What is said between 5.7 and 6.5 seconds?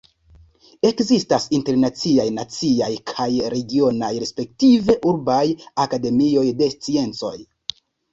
Akademioj